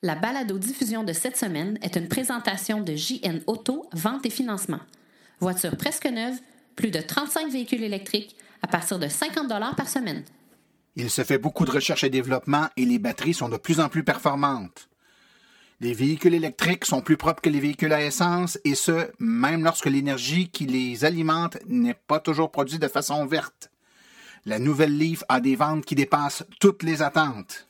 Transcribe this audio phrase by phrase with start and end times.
[0.00, 4.78] La balado-diffusion de cette semaine est une présentation de JN Auto, vente et financement.
[5.40, 6.36] Voiture presque neuve,
[6.76, 10.22] plus de 35 véhicules électriques à partir de 50 par semaine.
[10.94, 13.88] Il se fait beaucoup de recherche et développement et les batteries sont de plus en
[13.88, 14.88] plus performantes.
[15.80, 19.86] Les véhicules électriques sont plus propres que les véhicules à essence et ce, même lorsque
[19.86, 23.72] l'énergie qui les alimente n'est pas toujours produite de façon verte.
[24.46, 27.68] La nouvelle Leaf a des ventes qui dépassent toutes les attentes.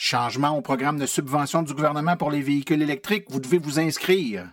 [0.00, 4.46] Changement au programme de subvention du gouvernement pour les véhicules électriques, vous devez vous inscrire.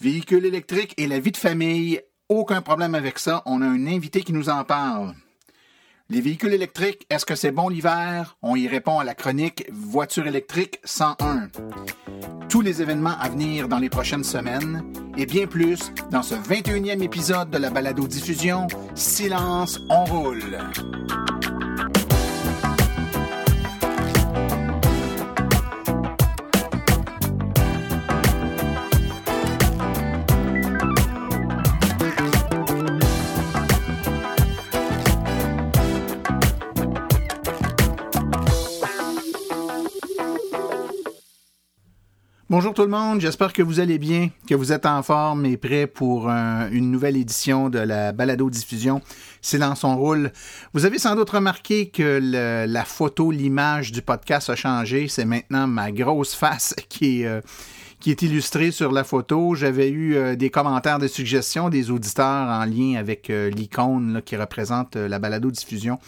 [0.00, 3.42] Véhicules électriques et la vie de famille, aucun problème avec ça.
[3.44, 5.14] On a un invité qui nous en parle.
[6.10, 8.36] Les véhicules électriques, est-ce que c'est bon l'hiver?
[8.40, 11.48] On y répond à la chronique Voiture électrique 101.
[12.48, 14.84] Tous les événements à venir dans les prochaines semaines
[15.16, 20.60] et bien plus dans ce 21e épisode de la balado-diffusion Silence, on roule.
[42.50, 45.56] Bonjour tout le monde, j'espère que vous allez bien, que vous êtes en forme et
[45.56, 49.00] prêt pour une nouvelle édition de la balado-diffusion
[49.40, 50.30] Silence on roule.
[50.74, 52.20] Vous avez sans doute remarqué que
[52.66, 55.08] la photo, l'image du podcast a changé.
[55.08, 57.26] C'est maintenant ma grosse face qui est...
[57.26, 57.40] Euh,
[58.00, 59.54] qui est illustrée sur la photo.
[59.54, 64.36] J'avais eu euh, des commentaires, des suggestions des auditeurs en lien avec euh, l'icône qui
[64.36, 65.98] représente la balado-diffusion.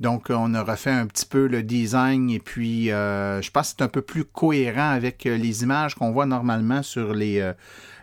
[0.00, 3.76] Donc, on a refait un petit peu le design et puis euh, je pense que
[3.78, 7.52] c'est un peu plus cohérent avec euh, les images qu'on voit normalement sur les, euh,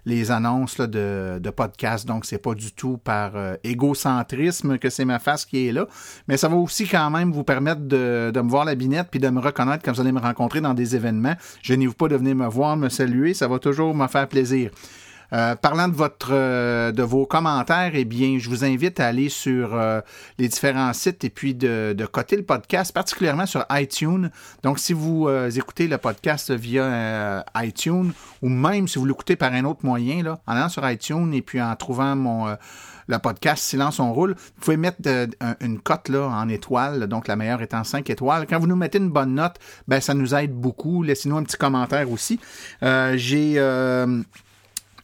[0.06, 2.06] les annonces de, de podcasts.
[2.06, 3.32] Donc, c'est pas du tout par
[3.64, 5.88] égocentrisme que c'est ma face qui est là.
[6.28, 9.22] Mais ça va aussi quand même vous permettre de, de me voir la binette puis
[9.22, 11.36] de me reconnaître quand vous allez me rencontrer dans des événements.
[11.62, 13.34] Je n'y vous pas de venir me voir, me saluer.
[13.34, 14.70] Ça va toujours me faire plaisir.
[15.34, 19.30] Euh, parlant de votre euh, de vos commentaires, eh bien, je vous invite à aller
[19.30, 20.02] sur euh,
[20.38, 24.30] les différents sites et puis de, de, coter le podcast, particulièrement sur iTunes.
[24.64, 28.12] Donc, si vous écoutez le podcast via iTunes
[28.42, 31.42] ou même si vous l'écoutez par un autre moyen, là, en allant sur iTunes et
[31.42, 32.56] puis en trouvant mon
[33.08, 34.98] le podcast Silence on roule, vous pouvez mettre
[35.60, 38.48] une cote là en étoiles, donc la meilleure étant 5 étoiles.
[38.48, 39.58] Quand vous nous mettez une bonne note,
[39.88, 41.04] ben ça nous aide beaucoup.
[41.04, 42.40] Laissez-nous un petit commentaire aussi.
[42.82, 43.60] J'ai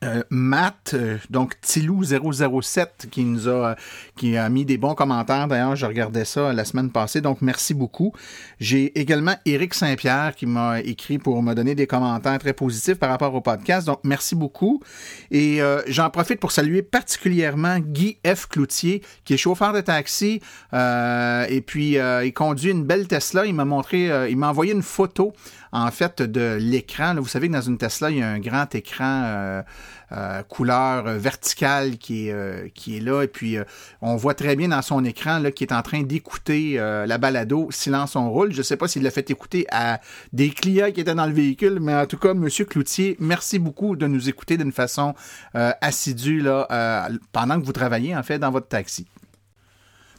[0.04, 3.76] euh, Matt, euh, donc Tilou007, qui nous a,
[4.18, 5.48] qui a mis des bons commentaires.
[5.48, 8.12] D'ailleurs, je regardais ça la semaine passée, donc merci beaucoup.
[8.60, 13.12] J'ai également Éric Saint-Pierre qui m'a écrit pour me donner des commentaires très positifs par
[13.12, 14.82] rapport au podcast, donc merci beaucoup.
[15.30, 18.48] Et euh, j'en profite pour saluer particulièrement Guy F.
[18.48, 20.42] Cloutier, qui est chauffeur de taxi,
[20.74, 23.46] et puis il conduit une belle Tesla.
[23.46, 25.34] Il m'a montré, il m'a envoyé une photo
[25.72, 27.16] en fait de l'écran.
[27.16, 29.62] Vous savez que dans une Tesla, il y a un grand écran euh,
[30.12, 33.24] euh, couleur verticale qui est, euh, qui est là.
[33.24, 33.58] Et puis,
[34.02, 38.16] on voit très bien dans son écran qui est en train d'écouter la balado Silence
[38.16, 38.52] on roule.
[38.52, 40.02] Je ne sais pas s'il l'a fait écouter à
[40.34, 43.96] des clients qui étaient dans le véhicule, mais en tout cas, Monsieur Cloutier, merci beaucoup
[43.96, 45.14] de nous écouter d'une façon
[45.54, 46.44] assidue
[47.32, 49.08] pendant que vous travaillez en fait dans votre taxi.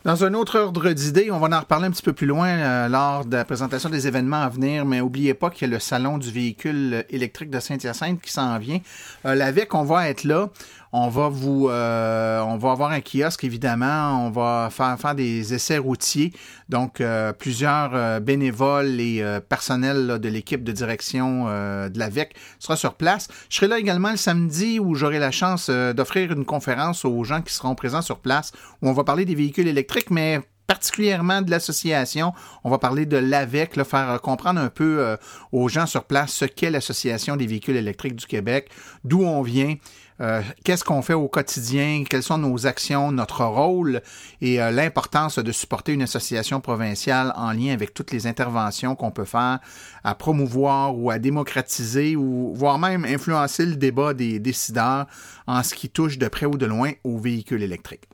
[0.04, 2.88] Dans un autre ordre d'idée, on va en reparler un petit peu plus loin euh,
[2.88, 5.78] lors de la présentation des événements à venir, mais n'oubliez pas qu'il y a le
[5.78, 8.80] salon du véhicule électrique de Saint-Hyacinthe qui s'en vient.
[9.26, 10.48] Euh, la VEC, on va être là.
[10.94, 14.26] On va vous, euh, on va avoir un kiosque évidemment.
[14.26, 16.34] On va faire faire des essais routiers.
[16.68, 22.94] Donc euh, plusieurs euh, bénévoles et personnels de l'équipe de direction de l'AVEC sera sur
[22.94, 23.28] place.
[23.48, 27.40] Je serai là également le samedi où j'aurai la chance d'offrir une conférence aux gens
[27.40, 28.52] qui seront présents sur place
[28.82, 32.32] où on va parler des véhicules électriques, mais particulièrement de l'association.
[32.64, 35.16] On va parler de l'AVEC, là, faire comprendre un peu
[35.52, 38.70] aux gens sur place ce qu'est l'Association des véhicules électriques du Québec,
[39.04, 39.76] d'où on vient
[40.22, 44.02] euh, qu'est-ce qu'on fait au quotidien, quelles sont nos actions, notre rôle?
[44.40, 49.10] Et euh, l'importance de supporter une association provinciale en lien avec toutes les interventions qu'on
[49.10, 49.58] peut faire
[50.04, 55.06] à promouvoir ou à démocratiser ou voire même influencer le débat des décideurs
[55.48, 58.08] en ce qui touche de près ou de loin aux véhicules électriques.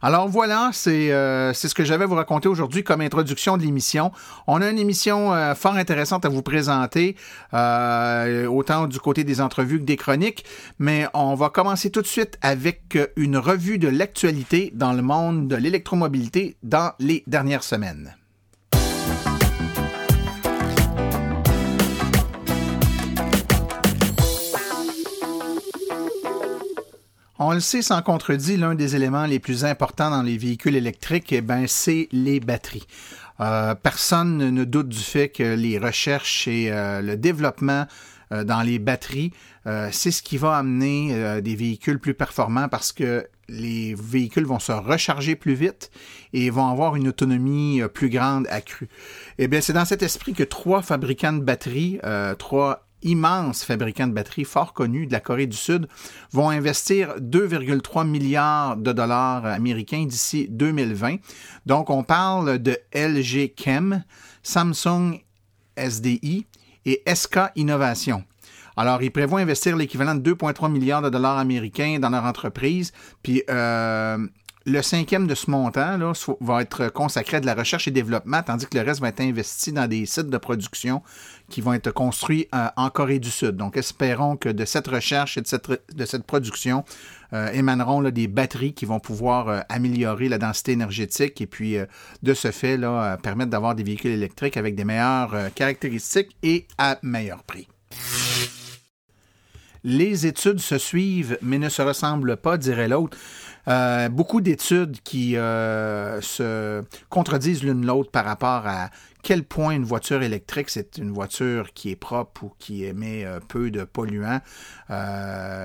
[0.00, 4.12] Alors voilà, euh, c'est ce que j'avais à vous raconter aujourd'hui comme introduction de l'émission.
[4.46, 7.16] On a une émission euh, fort intéressante à vous présenter,
[7.54, 10.44] euh, autant du côté des entrevues que des chroniques,
[10.78, 15.48] mais on va commencer tout de suite avec une revue de l'actualité dans le monde
[15.48, 18.17] de l'électromobilité dans les dernières semaines.
[27.40, 31.32] On le sait sans contredit, l'un des éléments les plus importants dans les véhicules électriques,
[31.32, 32.86] eh ben, c'est les batteries.
[33.38, 37.86] Euh, personne ne doute du fait que les recherches et euh, le développement
[38.32, 39.32] euh, dans les batteries,
[39.92, 44.72] c'est ce qui va amener des véhicules plus performants parce que les véhicules vont se
[44.72, 45.90] recharger plus vite
[46.32, 48.88] et vont avoir une autonomie plus grande accrue.
[49.36, 52.00] Eh bien, c'est dans cet esprit que trois fabricants de batteries,
[52.38, 55.88] trois immenses fabricants de batteries fort connus de la Corée du Sud
[56.32, 61.16] vont investir 2,3 milliards de dollars américains d'ici 2020.
[61.66, 64.04] Donc, on parle de LG Chem,
[64.42, 65.20] Samsung
[65.76, 66.46] SDI
[66.84, 68.24] et SK Innovation.
[68.76, 72.92] Alors, ils prévoient investir l'équivalent de 2,3 milliards de dollars américains dans leur entreprise.
[73.22, 74.18] Puis, euh,
[74.68, 75.98] le cinquième de ce montant
[76.40, 79.20] va être consacré à de la recherche et développement, tandis que le reste va être
[79.20, 81.02] investi dans des sites de production
[81.48, 83.56] qui vont être construits euh, en Corée du Sud.
[83.56, 85.46] Donc, espérons que de cette recherche et de
[86.04, 86.84] cette, production
[87.32, 91.76] euh, émaneront des batteries qui vont pouvoir euh, améliorer la densité énergétique et puis,
[92.22, 92.78] de ce fait,
[93.22, 97.68] permettre d'avoir des véhicules électriques avec des meilleures caractéristiques et à meilleur prix.
[99.84, 103.16] Les études se suivent, mais ne se ressemblent pas, dirait l'autre.
[103.68, 108.88] Euh, beaucoup d'études qui euh, se contredisent l'une l'autre par rapport à
[109.28, 113.40] quel point une voiture électrique, c'est une voiture qui est propre ou qui émet euh,
[113.46, 114.40] peu de polluants.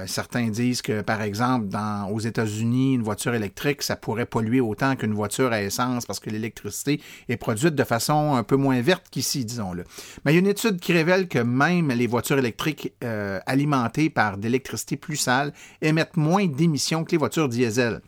[0.05, 1.67] certains disent que, par exemple,
[2.11, 6.29] aux États-Unis, une voiture électrique, ça pourrait polluer autant qu'une voiture à essence parce que
[6.29, 6.99] l'électricité
[7.29, 9.85] est produite de façon un peu moins verte qu'ici, disons-le.
[10.25, 12.91] Mais il y a une étude qui révèle que même les voitures électriques
[13.45, 18.01] alimentées par de l'électricité plus sale émettent moins d'émissions que les voitures diesel.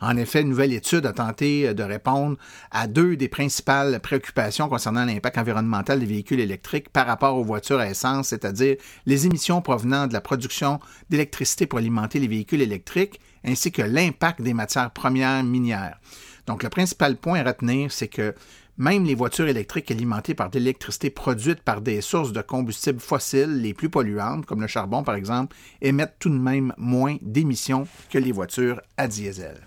[0.00, 2.36] En effet, une nouvelle étude a tenté de répondre
[2.70, 7.80] à deux des principales préoccupations concernant l'impact environnemental des véhicules électriques par rapport aux voitures
[7.80, 8.76] à essence, c'est-à-dire
[9.06, 14.42] les émissions provenant de la production d'électricité pour alimenter les véhicules électriques, ainsi que l'impact
[14.42, 15.98] des matières premières minières.
[16.46, 18.34] Donc, le principal point à retenir, c'est que
[18.78, 23.62] même les voitures électriques alimentées par de l'électricité produite par des sources de combustibles fossiles
[23.62, 28.18] les plus polluantes, comme le charbon par exemple, émettent tout de même moins d'émissions que
[28.18, 29.65] les voitures à diesel.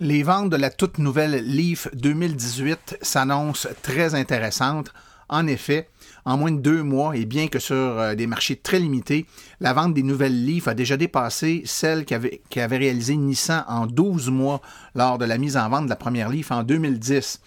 [0.00, 4.92] Les ventes de la toute nouvelle Leaf 2018 s'annoncent très intéressantes.
[5.28, 5.88] En effet,
[6.24, 9.24] en moins de deux mois, et bien que sur euh, des marchés très limités,
[9.60, 14.30] la vente des nouvelles Leaf a déjà dépassé celle qu'avait avait réalisée Nissan en 12
[14.30, 14.60] mois
[14.94, 17.40] lors de la mise en vente de la première Leaf en 2010.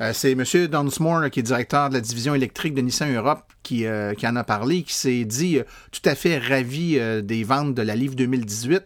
[0.00, 0.44] Euh, c'est M.
[0.68, 4.36] Dunsmore, qui est directeur de la division électrique de Nissan Europe, qui, euh, qui en
[4.36, 5.58] a parlé, qui s'est dit
[5.90, 8.84] tout à fait ravi des ventes de la Leaf 2018.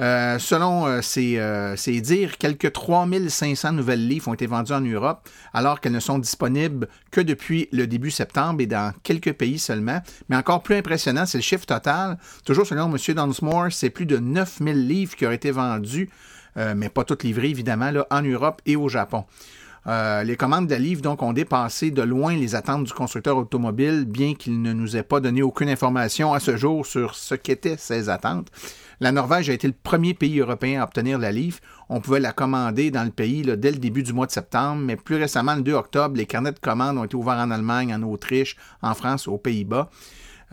[0.00, 5.28] Euh, selon euh, euh, ces, dires, quelques 3500 nouvelles livres ont été vendues en Europe,
[5.52, 10.00] alors qu'elles ne sont disponibles que depuis le début septembre et dans quelques pays seulement.
[10.28, 12.18] Mais encore plus impressionnant, c'est le chiffre total.
[12.44, 13.14] Toujours selon M.
[13.14, 16.10] Dunsmore, c'est plus de 9000 livres qui ont été vendus,
[16.56, 19.24] mais pas toutes livrées évidemment, là, en Europe et au Japon.
[19.86, 24.62] Les commandes de donc ont dépassé de loin les attentes du constructeur automobile, bien qu'il
[24.62, 28.48] ne nous ait pas donné aucune information à ce jour sur ce qu'étaient ces attentes.
[29.00, 31.58] La Norvège a été le premier pays européen à obtenir la livre.
[31.88, 34.96] On pouvait la commander dans le pays dès le début du mois de septembre, mais
[34.96, 38.02] plus récemment, le 2 octobre, les carnets de commandes ont été ouverts en Allemagne, en
[38.02, 39.90] Autriche, en France, aux Pays-Bas.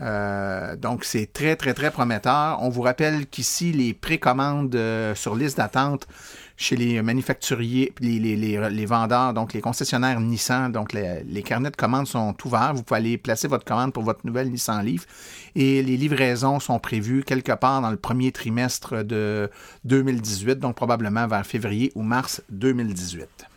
[0.00, 2.58] Euh, donc, c'est très, très, très prometteur.
[2.60, 6.06] On vous rappelle qu'ici, les précommandes euh, sur liste d'attente
[6.56, 10.70] chez les manufacturiers, les, les, les, vendeurs, donc les concessionnaires Nissan.
[10.70, 12.74] Donc, les, carnets de commandes sont ouverts.
[12.74, 15.06] Vous pouvez aller placer votre commande pour votre nouvelle Nissan Leaf.
[15.54, 19.50] Et les livraisons sont prévues quelque part dans le premier trimestre de
[19.84, 23.51] 2018, donc probablement vers février ou mars 2018.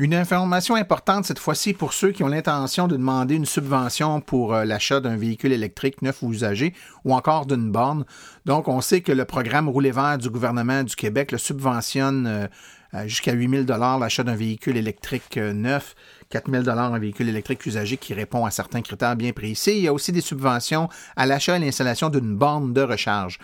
[0.00, 4.54] Une information importante cette fois-ci pour ceux qui ont l'intention de demander une subvention pour
[4.54, 6.72] euh, l'achat d'un véhicule électrique neuf ou usagé
[7.04, 8.04] ou encore d'une borne.
[8.46, 13.08] Donc, on sait que le programme Rouler vert du gouvernement du Québec le subventionne euh,
[13.08, 15.96] jusqu'à 8 000 l'achat d'un véhicule électrique euh, neuf.
[16.30, 19.78] 4 000 un véhicule électrique usagé qui répond à certains critères bien précis.
[19.78, 23.40] Il y a aussi des subventions à l'achat et l'installation d'une borne de recharge.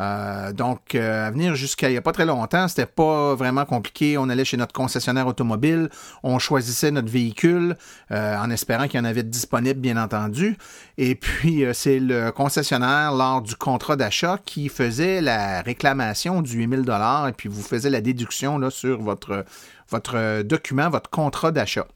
[0.00, 3.66] Euh, donc, euh, à venir jusqu'à il n'y a pas très longtemps, c'était pas vraiment
[3.66, 4.16] compliqué.
[4.16, 5.90] On allait chez notre concessionnaire automobile,
[6.22, 7.76] on choisissait notre véhicule
[8.10, 10.56] euh, en espérant qu'il y en avait disponible, bien entendu.
[10.96, 16.82] Et puis, c'est le concessionnaire, lors du contrat d'achat, qui faisait la réclamation du 8000
[16.82, 19.44] dollars et puis vous faisait la déduction là, sur votre,
[19.90, 21.86] votre document, votre contrat d'achat.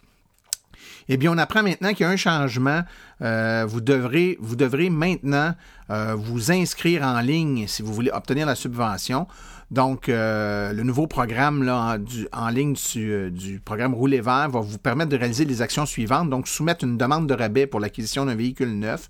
[1.09, 2.83] Eh bien, on apprend maintenant qu'il y a un changement.
[3.23, 4.37] Euh, vous, devrez,
[4.91, 5.55] maintenant
[5.91, 9.27] euh, vous inscrire en ligne si vous voulez obtenir la subvention.
[9.71, 15.11] Donc, euh, le nouveau programme en, ligne du, du, programme Rouler vert va vous permettre
[15.11, 16.31] de réaliser les actions suivantes.
[16.31, 19.09] Donc, soumettre une demande de rabais pour l'acquisition d'un véhicule neuf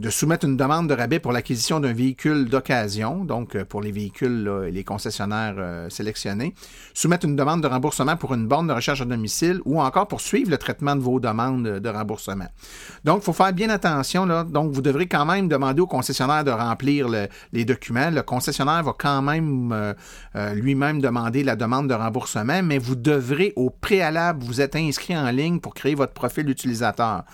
[0.00, 3.92] de soumettre une demande de rabais pour l'acquisition d'un véhicule d'occasion, donc euh, pour les
[3.92, 6.54] véhicules et les concessionnaires euh, sélectionnés,
[6.94, 10.20] soumettre une demande de remboursement pour une borne de recherche à domicile ou encore pour
[10.20, 12.48] suivre le traitement de vos demandes de remboursement.
[13.04, 14.26] Donc, il faut faire bien attention.
[14.44, 17.08] Donc, vous devrez quand même demander au concessionnaire de remplir
[17.52, 18.10] les documents.
[18.10, 19.94] Le concessionnaire va quand même
[20.36, 25.16] euh, lui-même demander la demande de remboursement, mais vous devrez au préalable vous être inscrit
[25.16, 27.24] en ligne pour créer votre profil utilisateur.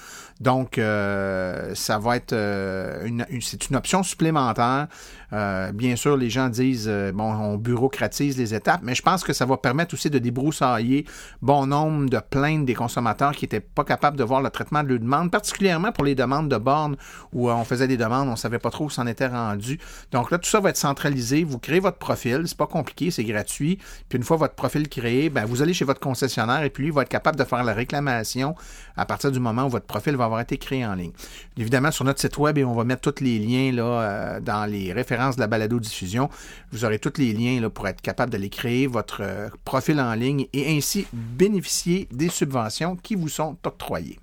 [0.40, 4.88] Donc, euh, ça va être euh, une, c'est une option supplémentaire.
[5.32, 9.35] Euh, bien sûr, les gens disent bon, on bureaucratise les étapes, mais je pense que
[9.35, 11.04] ça va permettre aussi de débroussailler
[11.42, 14.88] bon nombre de plaintes des consommateurs qui n'étaient pas capables de voir le traitement de
[14.88, 16.97] leurs demandes, particulièrement pour les demandes de bornes
[17.32, 19.78] où on faisait des demandes, on ne savait pas trop où s'en était rendu.
[20.11, 21.44] Donc là, tout ça va être centralisé.
[21.44, 23.78] Vous créez votre profil, c'est pas compliqué, c'est gratuit.
[24.09, 26.90] Puis une fois votre profil créé, ben, vous allez chez votre concessionnaire et puis lui
[26.90, 28.54] va être capable de faire la réclamation
[28.97, 31.12] à partir du moment où votre profil va avoir été créé en ligne.
[31.56, 34.70] Évidemment, sur notre site web, et on va mettre tous les liens là, euh, dans
[34.70, 36.28] les références de la balado-diffusion.
[36.72, 40.46] Vous aurez tous les liens pour être capable d'aller créer votre euh, profil en ligne
[40.52, 44.18] et ainsi bénéficier des subventions qui vous sont octroyées.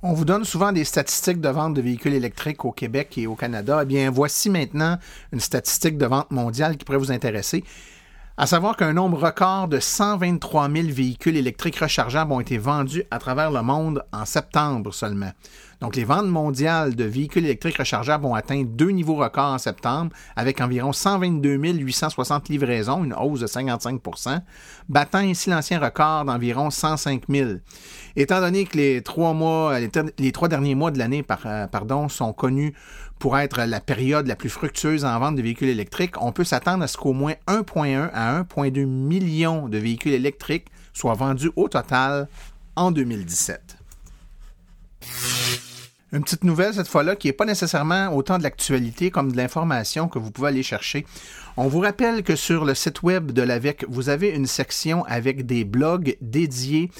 [0.00, 3.34] On vous donne souvent des statistiques de vente de véhicules électriques au Québec et au
[3.34, 3.80] Canada.
[3.82, 4.96] Eh bien, voici maintenant
[5.32, 7.64] une statistique de vente mondiale qui pourrait vous intéresser.
[8.40, 13.18] À savoir qu'un nombre record de 123 000 véhicules électriques rechargeables ont été vendus à
[13.18, 15.32] travers le monde en septembre seulement.
[15.80, 20.12] Donc, les ventes mondiales de véhicules électriques rechargeables ont atteint deux niveaux records en septembre,
[20.36, 24.40] avec environ 122 860 livraisons, une hausse de 55%
[24.88, 27.50] battant ainsi l'ancien record d'environ 105 000.
[28.20, 32.74] Étant donné que les trois derniers mois de l'année, euh, sont connus
[33.20, 36.82] pour être la période la plus fructueuse en vente de véhicules électriques, on peut s'attendre
[36.82, 42.26] à ce qu'au moins 1,1 à 1,2 millions de véhicules électriques soient vendus au total
[42.74, 43.76] en 2017.
[46.10, 50.08] Une petite nouvelle cette fois-là qui n'est pas nécessairement autant de l'actualité comme de l'information
[50.08, 51.04] que vous pouvez aller chercher.
[51.58, 55.44] On vous rappelle que sur le site web de l'AVEC, vous avez une section avec
[55.44, 56.90] des blogs dédiés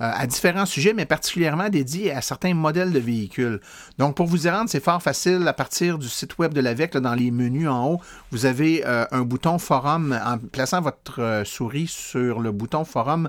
[0.00, 3.60] euh, à différents sujets, mais particulièrement dédiés à certains modèles de véhicules.
[3.98, 5.48] Donc, pour vous y rendre, c'est fort facile.
[5.48, 9.06] À partir du site web de l'AVEC, dans les menus en haut, vous avez euh,
[9.10, 10.18] un bouton forum.
[10.24, 13.28] En plaçant votre euh, souris sur le bouton forum,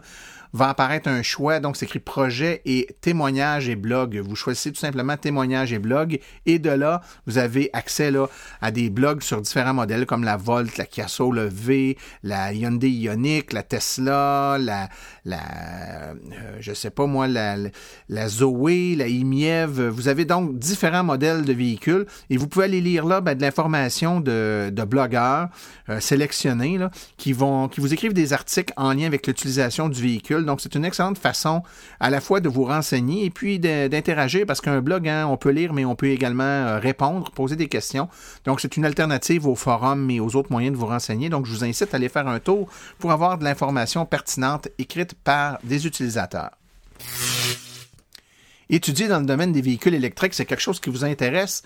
[0.53, 1.59] va apparaître un choix.
[1.59, 4.17] Donc, c'est écrit projet et témoignage et blog.
[4.17, 6.19] Vous choisissez tout simplement témoignage et blog.
[6.45, 8.11] Et de là, vous avez accès
[8.61, 12.89] à des blogs sur différents modèles comme la Volt, la Kia Soul V, la Hyundai
[12.89, 14.89] Ioniq, la Tesla, la,
[15.29, 15.39] la
[16.09, 17.55] euh, je sais pas moi, la,
[18.09, 19.81] la Zoé, la Imiev.
[19.87, 23.41] Vous avez donc différents modèles de véhicules et vous pouvez aller lire là ben, de
[23.41, 25.49] l'information de, de, blogueurs
[25.89, 30.01] euh, sélectionnés là, qui, vont, qui vous écrivent des articles en lien avec l'utilisation du
[30.01, 31.63] véhicule donc, c'est une excellente façon
[31.99, 35.49] à la fois de vous renseigner et puis d'interagir parce qu'un blog, hein, on peut
[35.49, 38.09] lire, mais on peut également euh, répondre, poser des questions.
[38.45, 41.29] Donc, c'est une alternative aux forums et aux autres moyens de vous renseigner.
[41.29, 45.13] Donc, je vous incite à aller faire un tour pour avoir de l'information pertinente écrite
[45.23, 46.51] par des utilisateurs.
[48.69, 51.63] Étudier dans le domaine des véhicules électriques, c'est quelque chose qui vous intéresse?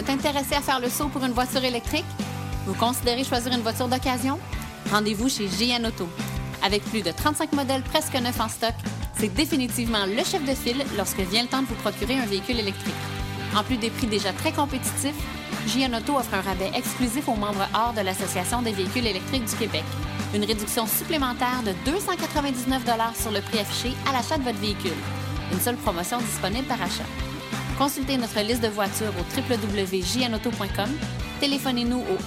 [0.01, 2.05] Êtes intéressé à faire le saut pour une voiture électrique?
[2.65, 4.39] Vous considérez choisir une voiture d'occasion?
[4.91, 6.09] Rendez-vous chez GN Auto.
[6.63, 8.73] Avec plus de 35 modèles presque neufs en stock,
[9.19, 12.59] c'est définitivement le chef de file lorsque vient le temps de vous procurer un véhicule
[12.59, 12.95] électrique.
[13.55, 15.13] En plus des prix déjà très compétitifs,
[15.67, 19.55] GN Auto offre un rabais exclusif aux membres hors de l'Association des véhicules électriques du
[19.55, 19.83] Québec.
[20.33, 22.81] Une réduction supplémentaire de 299
[23.21, 24.97] sur le prix affiché à l'achat de votre véhicule.
[25.51, 27.05] Une seule promotion disponible par achat.
[27.81, 30.89] Consultez notre liste de voitures au www.jnauto.com.
[31.39, 32.17] Téléphonez-nous au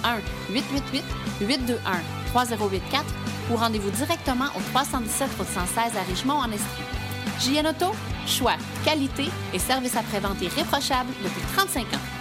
[2.35, 3.05] 1-888-821-3084
[3.49, 6.83] ou rendez-vous directement au 317 route 116 à Richemont en Estrie.
[7.39, 7.95] JN Auto,
[8.27, 12.14] choix, qualité et service après-vente irréprochable depuis 35 ans.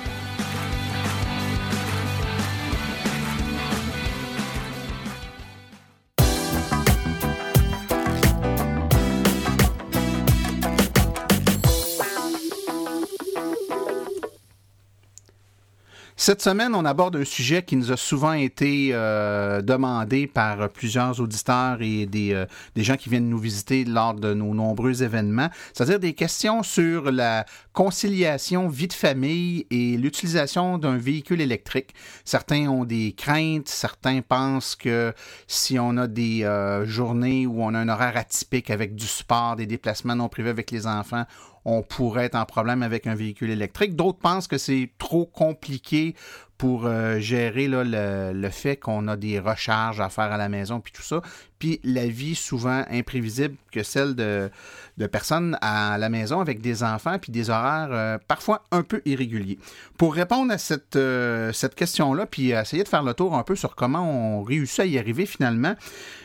[16.26, 21.20] Cette semaine, on aborde un sujet qui nous a souvent été euh, demandé par plusieurs
[21.20, 25.50] auditeurs et des, euh, des, gens qui viennent nous visiter lors de nos nombreux événements,
[25.74, 31.94] c'est-à-dire des questions sur la conciliation vie de famille et l'utilisation d'un véhicule électrique.
[32.24, 35.12] Certains ont des craintes, certains pensent que
[35.46, 39.56] si on a des euh, journées où on a un horaire atypique avec du sport,
[39.56, 41.26] des déplacements non privés avec les enfants,
[41.64, 43.96] on pourrait être en problème avec un véhicule électrique.
[43.96, 46.14] D'autres pensent que c'est trop compliqué
[46.58, 50.92] pour euh, gérer le, fait qu'on a des recharges à faire à la maison, puis
[50.92, 51.20] tout ça.
[51.58, 54.50] Puis la vie souvent imprévisible que celle de,
[54.96, 59.02] de personnes à la maison avec des enfants, puis des horaires euh, parfois un peu
[59.04, 59.58] irréguliers.
[59.98, 63.56] Pour répondre à cette, euh, cette question-là, puis essayer de faire le tour un peu
[63.56, 65.74] sur comment on réussit à y arriver finalement,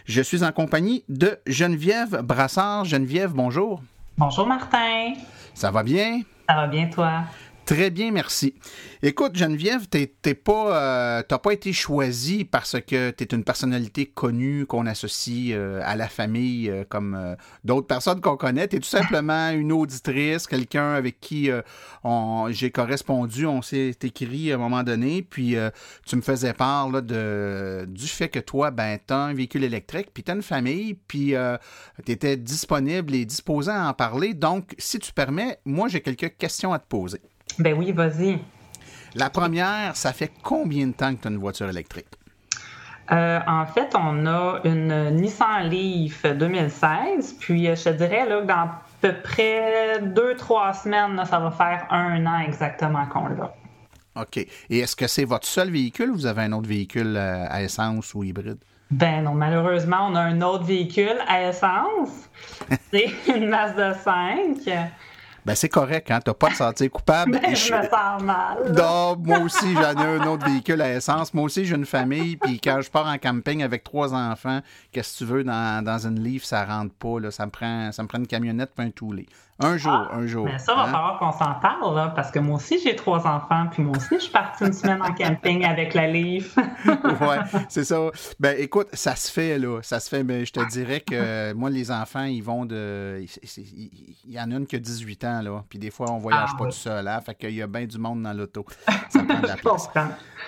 [0.06, 2.86] je suis en compagnie de Geneviève Brassard.
[2.86, 3.82] Geneviève, bonjour.
[4.20, 5.14] Bonjour Martin.
[5.54, 6.20] Ça va bien?
[6.50, 7.22] Ça va bien toi?
[7.70, 8.56] Très bien, merci.
[9.04, 14.08] Écoute, Geneviève, t'es pas, euh, t'as pas été choisie parce que tu es une personnalité
[14.08, 18.68] connue qu'on associe euh, à la famille euh, comme d'autres personnes qu'on connaît.
[18.68, 21.52] Tu es tout simplement une auditrice, quelqu'un avec qui
[22.50, 25.56] j'ai correspondu, on s'est écrit à un moment donné, puis
[26.08, 30.08] tu me faisais part de, du fait que toi, ben, tu as un véhicule électrique,
[30.12, 31.36] puis tu as une famille, puis
[32.04, 34.34] tu étais disponible et disposé à en parler.
[34.34, 37.22] Donc, si tu permets, moi, j'ai quelques questions à te poser.
[37.58, 38.40] Ben oui, vas-y.
[39.16, 42.08] La première, ça fait combien de temps que tu as une voiture électrique?
[43.12, 48.42] Euh, en fait, on a une Nissan Leaf 2016, puis euh, je te dirais là,
[48.42, 53.54] dans à peu près deux, trois semaines, ça va faire un an exactement qu'on l'a.
[54.16, 54.38] OK.
[54.38, 57.64] Et est-ce que c'est votre seul véhicule ou vous avez un autre véhicule euh, à
[57.64, 58.60] essence ou hybride?
[58.92, 62.30] Ben non, malheureusement, on a un autre véhicule à essence.
[62.92, 64.58] C'est une Mazda 5
[65.46, 66.20] ben c'est correct, hein?
[66.24, 67.32] T'as pas de sentir coupable.
[67.40, 68.74] Ben, je, me sens mal.
[68.76, 71.34] Non, moi aussi, j'en ai un autre véhicule à essence.
[71.34, 74.60] Moi aussi, j'ai une famille, puis quand je pars en camping avec trois enfants,
[74.92, 77.32] qu'est-ce que tu veux, dans, dans une livre, ça rentre pas, là.
[77.32, 79.26] Ça me prend, ça me prend une camionnette puis un toulet.
[79.62, 80.46] Un jour, ah, un jour.
[80.46, 80.86] Mais ça, va hein?
[80.86, 84.16] falloir qu'on s'en parle, là, parce que moi aussi, j'ai trois enfants, puis moi aussi,
[84.16, 86.56] je suis partie une semaine en camping avec la Leaf.
[86.86, 88.10] ouais, c'est ça.
[88.40, 89.82] Ben, écoute, ça se fait, là.
[89.82, 93.22] Ça se fait, mais je te dirais que moi, les enfants, ils vont de.
[94.26, 95.64] Il y en a une qui a 18 ans, là.
[95.68, 97.18] Puis des fois, on voyage ah, pas tout seul, là.
[97.18, 98.66] Hein, fait qu'il y a bien du monde dans l'auto.
[99.10, 99.90] Ça prend de la place.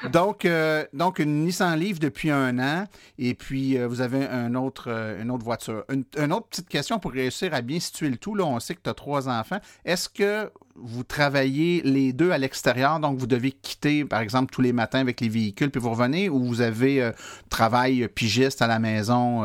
[0.10, 2.88] Donc, euh, donc, une Nissan Leaf depuis un an,
[3.20, 5.84] et puis euh, vous avez un autre, euh, une autre voiture.
[5.90, 8.34] Une, autre petite question pour réussir à bien situer le tout.
[8.36, 9.60] Là, on sait que tu as trois enfants.
[9.86, 14.62] Est-ce que vous travaillez les deux à l'extérieur, donc vous devez quitter, par exemple, tous
[14.62, 17.12] les matins avec les véhicules, puis vous revenez, ou vous avez
[17.50, 19.44] travail pigiste à la maison,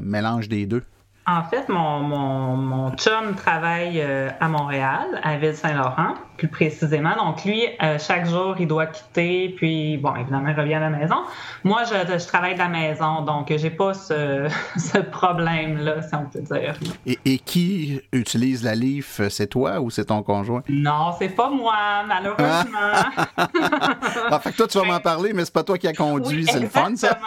[0.00, 0.84] mélange des deux?
[1.30, 7.14] En fait, mon, mon, mon chum travaille euh, à Montréal, à Ville-Saint-Laurent, plus précisément.
[7.16, 10.88] Donc, lui, euh, chaque jour, il doit quitter, puis, bon, évidemment, il revient à la
[10.88, 11.16] maison.
[11.64, 16.24] Moi, je, je travaille de la maison, donc j'ai pas ce, ce problème-là, si on
[16.24, 16.74] peut dire.
[17.04, 19.20] Et, et, qui utilise la Leaf?
[19.28, 20.62] C'est toi ou c'est ton conjoint?
[20.70, 23.02] Non, c'est pas moi, malheureusement.
[23.36, 26.46] ah, fait que toi, tu vas m'en parler, mais c'est pas toi qui as conduit,
[26.46, 27.18] c'est le fun, ça?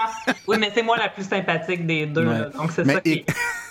[0.47, 3.23] oui, mais c'est moi la plus sympathique des deux, donc c'est ça qui...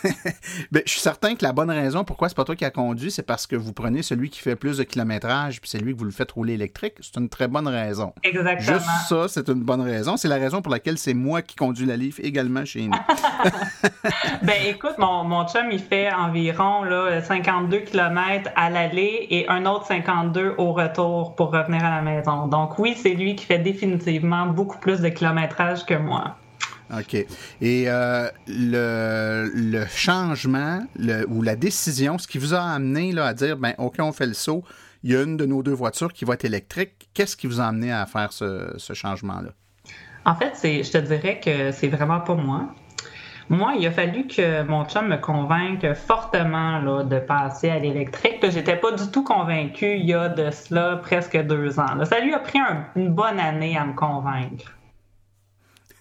[0.73, 3.11] ben, je suis certain que la bonne raison pourquoi c'est pas toi qui a conduit,
[3.11, 5.99] c'est parce que vous prenez celui qui fait plus de kilométrage, puis c'est lui que
[5.99, 6.95] vous le faites rouler électrique.
[7.01, 8.13] C'est une très bonne raison.
[8.23, 8.79] Exactement.
[8.79, 10.17] Juste ça, c'est une bonne raison.
[10.17, 12.99] C'est la raison pour laquelle c'est moi qui conduis la Leaf également chez nous.
[14.43, 19.67] ben écoute, mon, mon chum, il fait environ là, 52 km à l'aller et un
[19.67, 22.47] autre 52 au retour pour revenir à la maison.
[22.47, 26.37] Donc oui, c'est lui qui fait définitivement beaucoup plus de kilométrage que moi.
[26.93, 27.15] OK.
[27.61, 30.81] Et euh, le, le, changement
[31.29, 34.27] ou la décision, ce qui vous a amené là, à dire, ben, OK, on fait
[34.27, 34.65] le saut,
[35.03, 37.09] il y a une de nos deux voitures qui va être électrique.
[37.15, 39.51] Qu'est-ce qui vous a amené à faire ce, ce changement-là?
[40.25, 42.75] En fait, c'est, je te dirais que c'est vraiment pas moi.
[43.49, 48.39] Moi, il a fallu que mon chum me convainque fortement là, de passer à l'électrique.
[48.49, 52.05] J'étais pas du tout convaincue il y a de cela presque deux ans.
[52.05, 52.61] Ça lui a pris
[52.95, 54.77] une bonne année à me convaincre.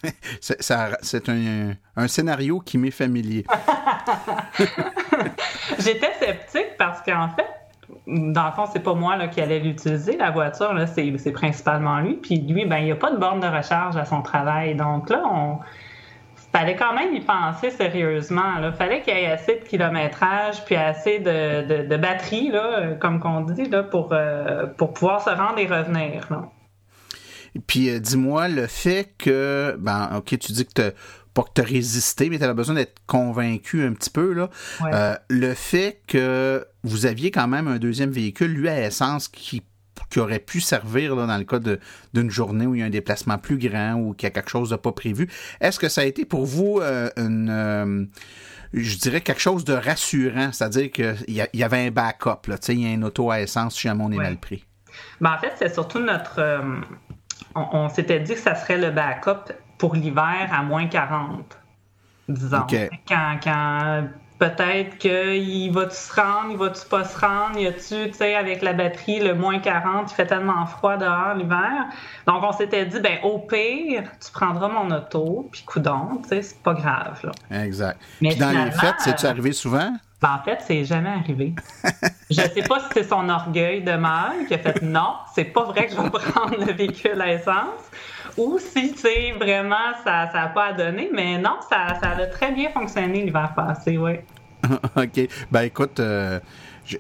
[0.42, 3.46] c'est un, scénario qui m'est familier.
[5.80, 7.48] J'étais sceptique parce qu'en fait,
[8.08, 12.00] dans le fond, c'est pas moi là, qui allais l'utiliser, la voiture, là, c'est, principalement
[12.00, 12.16] lui.
[12.16, 14.76] Puis lui, ben, il n'y a pas de borne de recharge à son travail.
[14.76, 15.60] Donc là, on
[16.52, 18.58] fallait quand même y penser sérieusement.
[18.64, 23.42] Il fallait qu'il y ait assez de kilométrage puis assez de, batterie, là, comme qu'on
[23.42, 26.28] dit, là, euh, pour pouvoir se rendre et revenir.
[27.68, 30.96] Puis euh, dis-moi, le fait que, ben, OK, tu dis que tu
[31.34, 34.34] pas que tu as résisté, mais tu as besoin d'être convaincu un petit peu.
[34.34, 34.50] Là.
[34.82, 39.64] Euh, le fait que vous aviez quand même un deuxième véhicule, lui, à essence, qui,
[40.10, 41.60] qui aurait pu servir là, dans le cas
[42.14, 44.50] d'une journée où il y a un déplacement plus grand ou qu'il y a quelque
[44.50, 45.30] chose de pas prévu,
[45.62, 47.50] est-ce que ça a été pour vous euh, une...
[47.50, 48.06] Euh,
[48.72, 52.82] je dirais quelque chose de rassurant, c'est-à-dire qu'il y, y, avait un backup, là, il
[52.82, 54.64] y a un auto à essence si jamais on est mal pris.
[55.20, 56.40] Ben, en fait, c'est surtout notre...
[57.56, 61.58] on, on s'était dit que ça serait le backup pour l'hiver à moins 40,
[62.28, 62.66] disons.
[63.08, 64.08] Quand, quand
[64.40, 68.62] peut-être qu'il va-tu se rendre, il va-tu pas se rendre, y a-tu, tu sais, avec
[68.62, 71.86] la batterie, le moins 40, il fait tellement froid dehors l'hiver.
[72.26, 76.42] Donc, on s'était dit, ben au pire, tu prendras mon auto, puis coudon, tu sais,
[76.42, 77.64] c'est pas grave, là.
[77.64, 78.00] Exact.
[78.22, 79.94] Mais dans les fêtes, c'est-tu euh, arrivé souvent?
[80.22, 81.54] Ben, en fait, c'est jamais arrivé.
[82.30, 85.64] je sais pas si c'est son orgueil de mâle qui a fait non, c'est pas
[85.64, 87.90] vrai que je vais prendre le véhicule à essence
[88.38, 91.10] ou si, tu sais, vraiment, ça n'a pas à donner.
[91.14, 94.14] Mais non, ça, ça a très bien fonctionné l'hiver passé, oui.
[94.96, 95.30] OK.
[95.52, 96.40] Ben écoute, euh,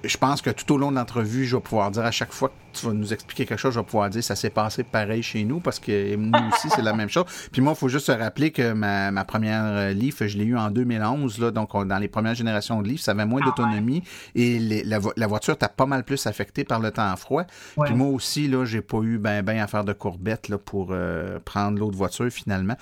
[0.04, 2.50] je, pense que tout au long de l'entrevue, je vais pouvoir dire à chaque fois
[2.50, 5.24] que tu vas nous expliquer quelque chose, je vais pouvoir dire ça s'est passé pareil
[5.24, 7.26] chez nous parce que nous aussi, c'est la même chose.
[7.52, 10.46] Puis moi, il faut juste se rappeler que ma, ma première euh, Leaf, je l'ai
[10.46, 11.40] eu en 2011.
[11.40, 14.04] Là, donc, dans les premières générations de Leaf, ça avait moins ah d'autonomie
[14.36, 17.44] et la, la, voiture t'a pas mal plus affectée par le temps froid.
[17.84, 20.90] Puis moi aussi, là, j'ai pas eu ben, ben à faire de courbettes là, pour
[20.92, 22.76] euh, prendre l'autre voiture finalement.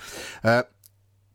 [0.44, 0.62] Euh,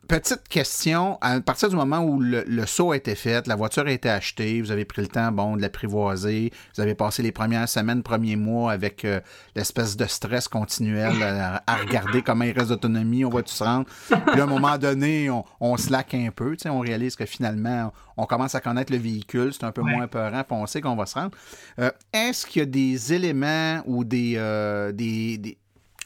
[0.07, 3.91] petite question, à partir du moment où le, saut a été fait, la voiture a
[3.91, 7.67] été achetée, vous avez pris le temps, bon, de l'apprivoiser, vous avez passé les premières
[7.69, 9.19] semaines, premiers mois avec euh,
[9.55, 13.85] l'espèce de stress continuel à, regarder comment il reste d'autonomie, on va tout se rendre?
[14.07, 18.25] Puis à un moment donné, on, on slack un peu, on réalise que finalement, on
[18.25, 21.05] commence à connaître le véhicule, c'est un peu moins peurant, puis on sait qu'on va
[21.05, 21.31] se rendre.
[21.79, 25.57] Euh, est-ce qu'il y a des éléments ou des, euh, des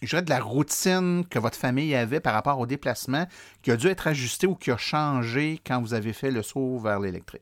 [0.01, 3.25] je dirais, de la routine que votre famille avait par rapport au déplacement
[3.61, 6.77] qui a dû être ajusté ou qui a changé quand vous avez fait le saut
[6.77, 7.41] vers l'électrique?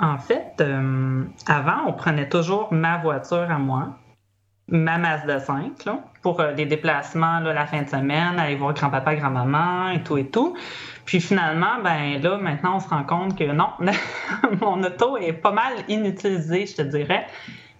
[0.00, 3.96] En fait, euh, avant, on prenait toujours ma voiture à moi,
[4.66, 9.14] ma Mazda 5, là, pour euh, des déplacements la fin de semaine, aller voir grand-papa,
[9.14, 10.56] grand-maman et tout et tout.
[11.04, 13.68] Puis finalement, ben là, maintenant, on se rend compte que non,
[14.60, 17.26] mon auto est pas mal inutilisée, je te dirais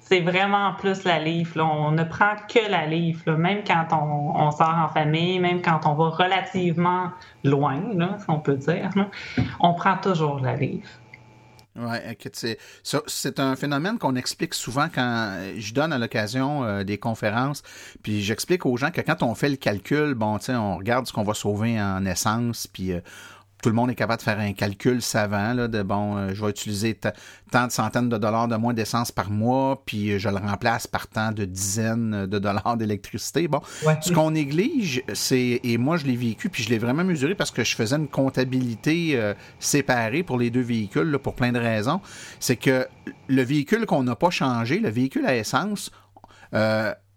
[0.04, 1.62] c'est vraiment plus la livre.
[1.62, 5.94] On ne prend que la livre, même quand on, sort en famille, même quand on
[5.94, 7.10] va relativement
[7.42, 8.90] loin, là, si on peut dire.
[9.60, 10.88] on prend toujours la livre.
[11.76, 11.96] Oui,
[13.08, 17.64] c'est un phénomène qu'on explique souvent quand je donne à l'occasion euh, des conférences,
[18.00, 21.24] puis j'explique aux gens que quand on fait le calcul, bon, on regarde ce qu'on
[21.24, 23.00] va sauver en essence, puis euh,
[23.64, 26.44] tout le monde est capable de faire un calcul savant là, de bon, euh, je
[26.44, 27.00] vais utiliser
[27.50, 30.86] tant de centaines de dollars de moins d'essence par mois, puis euh, je le remplace
[30.86, 33.48] par tant de dizaines de dollars d'électricité.
[33.48, 33.62] Bon,
[34.02, 37.50] ce qu'on néglige, c'est et moi je l'ai vécu, puis je l'ai vraiment mesuré parce
[37.50, 42.02] que je faisais une comptabilité euh, séparée pour les deux véhicules pour plein de raisons.
[42.40, 42.86] C'est que
[43.28, 45.90] le véhicule qu'on n'a pas changé, le véhicule à essence,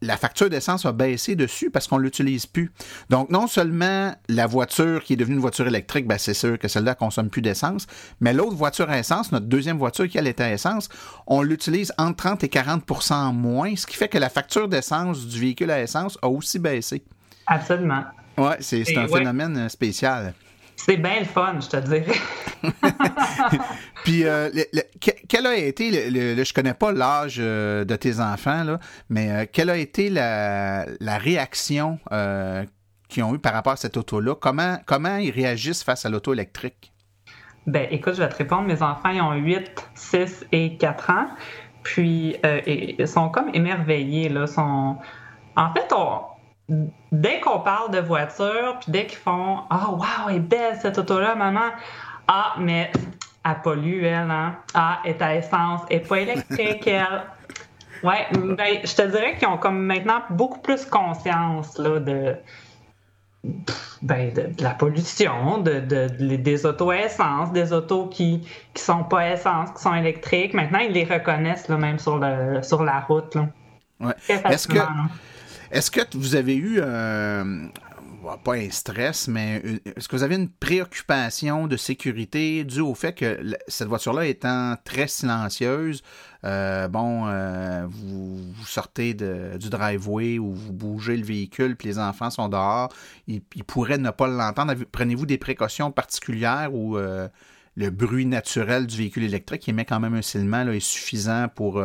[0.01, 2.71] la facture d'essence va baisser dessus parce qu'on l'utilise plus.
[3.09, 6.67] Donc, non seulement la voiture qui est devenue une voiture électrique, ben, c'est sûr que
[6.67, 7.87] celle-là consomme plus d'essence,
[8.19, 10.89] mais l'autre voiture à essence, notre deuxième voiture qui, elle, est à essence,
[11.25, 15.39] on l'utilise entre 30 et 40% moins, ce qui fait que la facture d'essence du
[15.39, 17.03] véhicule à essence a aussi baissé.
[17.47, 18.03] Absolument.
[18.37, 20.33] Oui, c'est un phénomène spécial.
[20.77, 22.05] C'est bien le fun, je te dirais.
[24.03, 24.49] Puis, euh,
[25.27, 29.45] quel a été, le, je connais pas l'âge euh, de tes enfants, là, mais euh,
[29.51, 31.99] quelle a été la, réaction
[33.09, 34.35] qu'ils ont eu par rapport à cette auto-là?
[34.35, 36.93] Comment, comment ils réagissent face à l'auto électrique?
[37.65, 38.67] Ben, écoute, je vais te répondre.
[38.67, 41.27] Mes enfants, ils ont 8, 6 et 4 ans.
[41.83, 44.45] Puis, ils sont comme émerveillés, là.
[44.45, 44.97] Sont...
[45.55, 46.36] En fait, on
[47.11, 50.77] dès qu'on parle de voiture, puis dès qu'ils font Ah, oh, wow, elle est belle
[50.81, 51.69] cette auto-là, maman.
[52.27, 52.91] Ah, mais
[53.45, 54.57] elle pollue, elle, hein?
[54.73, 57.23] Ah, elle est à essence, elle n'est pas électrique, elle.
[58.03, 62.35] Ouais, ben, je te dirais qu'ils ont comme maintenant beaucoup plus conscience là, de,
[64.03, 69.31] ben, de, la pollution, de, des autos à essence, des autos qui ne sont pas
[69.31, 70.53] essence, qui sont électriques.
[70.53, 73.35] Maintenant, ils les reconnaissent là, même sur, le, sur la route.
[73.99, 74.13] Ouais.
[74.29, 74.79] Est-ce que,
[75.71, 77.67] est-ce que vous avez eu, euh,
[78.43, 83.13] pas un stress, mais est-ce que vous avez une préoccupation de sécurité due au fait
[83.13, 86.03] que cette voiture-là étant très silencieuse,
[86.45, 92.29] euh, bon, euh, vous, sortez du driveway ou vous bougez le véhicule, puis les enfants
[92.29, 92.89] sont dehors,
[93.27, 94.73] ils, pourraient ne pas l'entendre.
[94.91, 100.21] Prenez-vous des précautions particulières ou le bruit naturel du véhicule électrique émet quand même un
[100.21, 101.81] silement là, est suffisant pour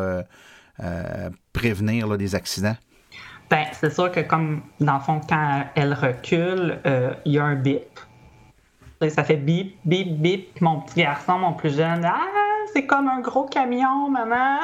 [1.52, 2.76] prévenir des accidents?
[3.52, 6.78] Ben, c'est sûr que comme dans le fond, quand elle recule,
[7.26, 8.00] il y a un bip.
[9.10, 10.60] Ça fait bip, bip, bip.
[10.62, 12.18] Mon petit garçon, mon plus jeune, ah,
[12.72, 14.60] c'est comme un gros camion, maman.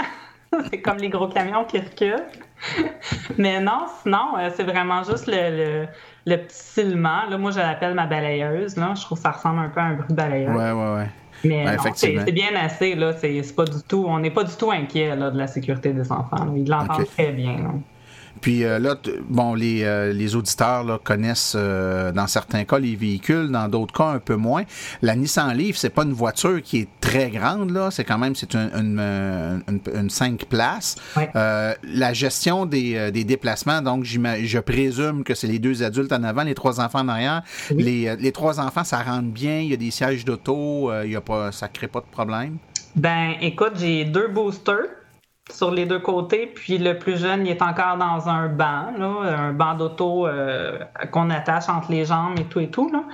[0.70, 2.24] c'est comme les gros camions qui reculent.
[3.38, 5.86] Mais non, sinon, euh, c'est vraiment juste le,
[6.26, 7.26] le, petit silement.
[7.28, 8.76] Là, moi, je l'appelle ma balayeuse.
[8.76, 8.94] Là.
[8.96, 10.56] Je trouve que ça ressemble un peu à un bruit de balayeuse.
[10.56, 11.08] Ouais, ouais, ouais.
[11.44, 12.94] Mais c'est bien assez.
[12.94, 13.12] Là.
[13.12, 16.10] C'est, pas du tout, on n'est pas du tout inquiet là, de la sécurité des
[16.10, 16.52] enfants.
[16.56, 17.80] Ils l'entendent très bien.
[18.40, 18.96] Puis euh, là,
[19.28, 23.94] bon, les, euh, les auditeurs là, connaissent euh, dans certains cas les véhicules, dans d'autres
[23.94, 24.64] cas un peu moins.
[25.02, 28.34] La Nissan Leaf, c'est pas une voiture qui est très grande là, c'est quand même
[28.34, 30.96] c'est une, une, une, 5 places.
[31.34, 36.42] la gestion des, des déplacements, donc je présume que c'est les deux adultes en avant,
[36.42, 37.42] les trois enfants en arrière.
[37.70, 39.60] Les, les trois enfants, ça rentre bien.
[39.60, 42.58] Il y a des sièges d'auto, il y a pas, ça crée pas de problème?
[42.96, 44.97] Ben, écoute, j'ai deux boosters
[45.50, 49.52] sur les deux côtés, puis le plus jeune, il est encore dans un banc, un
[49.52, 50.78] banc d'auto euh,
[51.10, 53.04] qu'on attache entre les jambes et tout et tout, là,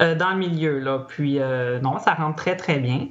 [0.00, 0.78] euh, dans le milieu.
[0.78, 1.04] Là.
[1.08, 3.08] Puis euh, non, ça rentre très très bien.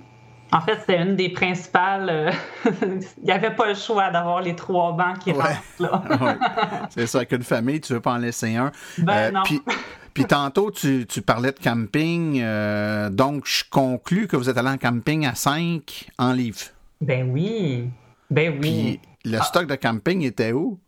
[0.54, 2.32] En fait, c'est une des principales.
[2.66, 6.38] il n'y avait pas le choix d'avoir les trois bancs qui rentrent là.
[6.90, 8.72] C'est ça, avec une famille, tu veux pas en laisser un.
[9.00, 9.42] Ben non.
[10.14, 12.44] Puis, tantôt, tu, tu, parlais de camping,
[13.12, 16.58] donc je conclus que vous êtes allé en camping à 5 en livre.
[17.02, 17.88] Ben oui.
[18.30, 19.00] Ben oui.
[19.24, 20.80] Puis le stock de camping était où?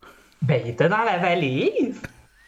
[0.42, 2.02] Ben, il était dans la valise.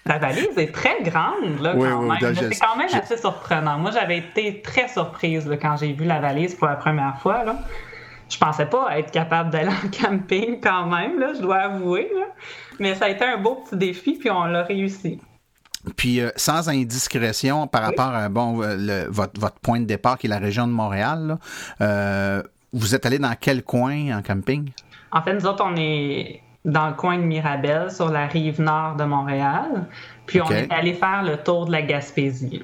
[0.06, 2.36] La valise est très grande, là, quand même.
[2.36, 3.77] C'est quand même assez surprenant.
[3.77, 7.43] Moi, j'avais été très surprise quand j'ai vu la valise pour la première fois.
[7.43, 7.60] Là.
[8.27, 12.10] Je pensais pas être capable d'aller en camping quand même, là, je dois avouer.
[12.80, 15.19] Mais ça a été un beau petit défi, puis on l'a réussi.
[15.97, 20.27] Puis, euh, sans indiscrétion par rapport à bon, euh, votre, votre, point de départ, qui
[20.27, 21.39] est la région de Montréal, là,
[21.82, 22.43] euh,
[22.74, 24.72] vous êtes allé dans quel coin en camping?
[25.12, 28.96] En fait, nous autres, on est dans le coin de Mirabel, sur la rive nord
[28.96, 29.88] de Montréal.
[30.26, 32.64] Puis on est allé faire le tour de la Gaspésie.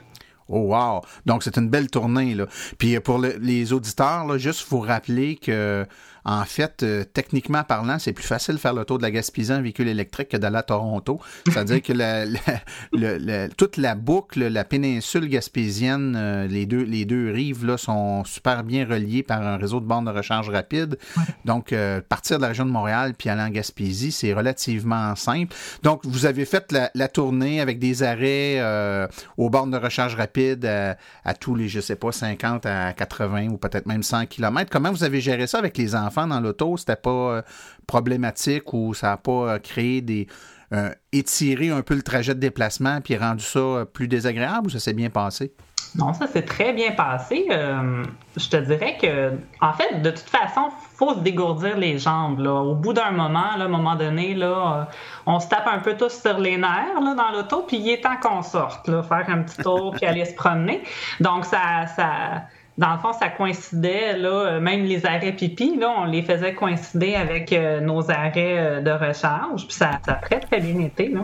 [0.49, 1.01] Oh wow!
[1.25, 2.45] Donc c'est une belle tournée là.
[2.77, 5.85] Puis pour les auditeurs, là, juste vous rappeler que
[6.27, 9.53] en fait, euh, techniquement parlant, c'est plus facile de faire le tour de la Gaspésie
[9.53, 11.21] en véhicule électrique que d'aller à Toronto.
[11.45, 12.25] C'est-à-dire que la,
[13.55, 18.65] toute la boucle, la péninsule gaspésienne, euh, les, deux, les deux rives là, sont super
[18.65, 20.97] bien reliées par un réseau de bornes de recharge rapide.
[21.45, 25.55] Donc, euh, partir de la région de Montréal puis aller en Gaspésie, c'est relativement simple.
[25.81, 28.61] Donc, vous avez fait la, tournée avec des arrêts
[29.37, 33.47] aux bornes de recharge rapide à, à, tous les, je sais pas, 50 à 80
[33.47, 34.69] ou peut-être même 100 km.
[34.69, 36.16] Comment vous avez géré ça avec les enfants?
[36.25, 37.41] Dans l'auto, c'était pas euh,
[37.85, 40.27] problématique ou ça n'a pas euh, créé des.
[40.73, 44.79] Euh, étiré un peu le trajet de déplacement puis rendu ça plus désagréable ou ça
[44.79, 45.53] s'est bien passé?
[45.95, 47.45] Non, ça s'est très bien passé.
[47.47, 52.39] je te dirais que, en fait, de toute façon, faut se dégourdir les jambes.
[52.39, 52.53] Là.
[52.53, 54.89] Au bout d'un moment, à un moment donné, là,
[55.25, 58.03] on se tape un peu tous sur les nerfs là, dans l'auto, puis il est
[58.03, 60.83] temps qu'on sorte, faire un petit tour, puis aller se promener.
[61.21, 62.41] Donc, ça, ça,
[62.77, 66.53] dans le fond, ça coïncidait, là, euh, même les arrêts pipi, là, on les faisait
[66.53, 71.09] coïncider avec euh, nos arrêts euh, de recharge, puis ça, a très, très bien été.
[71.09, 71.21] Là.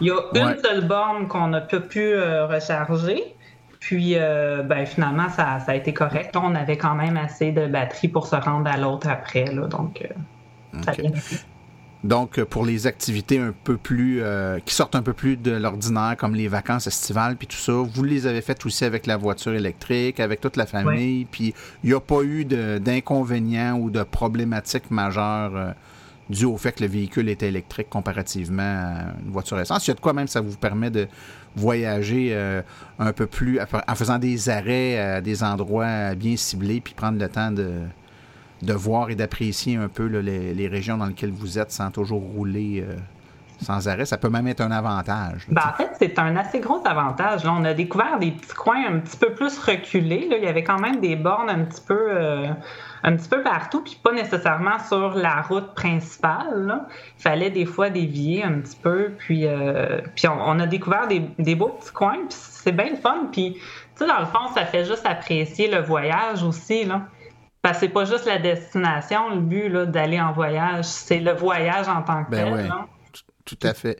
[0.00, 3.36] Il y a une seule borne qu'on n'a pas pu recharger,
[3.80, 6.34] puis ben, finalement, ça, ça, a été correct.
[6.36, 10.02] On avait quand même assez de batterie pour se rendre à l'autre après, là, donc
[10.82, 11.36] ça a bien été.
[12.02, 15.50] Donc, euh, pour les activités un peu plus, euh, qui sortent un peu plus de
[15.50, 19.18] l'ordinaire, comme les vacances estivales, puis tout ça, vous les avez faites aussi avec la
[19.18, 24.02] voiture électrique, avec toute la famille, puis il n'y a pas eu d'inconvénients ou de
[24.02, 25.72] problématiques majeures euh,
[26.30, 29.86] dues au fait que le véhicule était électrique comparativement à une voiture essence.
[29.86, 31.06] Il y a de quoi même ça vous permet de
[31.56, 32.32] voyager
[33.00, 37.28] un peu plus, en faisant des arrêts à des endroits bien ciblés, puis prendre le
[37.28, 37.80] temps de
[38.62, 42.84] de voir et d'apprécier un peu les, régions dans lesquelles vous êtes sans toujours rouler
[42.86, 42.96] euh,
[43.62, 44.06] sans arrêt.
[44.06, 45.46] Ça peut même être un avantage.
[45.48, 47.44] Ben, en fait, c'est un assez gros avantage.
[47.44, 50.28] Là, on a découvert des petits coins un petit peu plus reculés.
[50.28, 50.36] Là.
[50.38, 52.48] Il y avait quand même des bornes un petit peu, euh,
[53.02, 56.82] un petit peu partout, puis pas nécessairement sur la route principale.
[57.18, 59.12] Il fallait des fois dévier un petit peu.
[59.18, 62.96] Puis, euh, puis on, a découvert des, des, beaux petits coins, puis c'est bien le
[62.96, 63.28] fun.
[63.32, 63.60] Puis, tu
[63.96, 66.84] sais, dans le fond, ça fait juste apprécier le voyage aussi.
[66.84, 67.02] Là.
[67.62, 71.88] Parce que c'est pas juste la destination, le but d'aller en voyage, c'est le voyage
[71.88, 72.72] en tant que ben tel.
[72.72, 73.98] Oui, tout à fait.